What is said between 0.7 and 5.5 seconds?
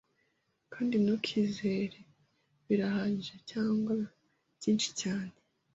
kandi ntukizere Birahagije cyangwa byinshi cyane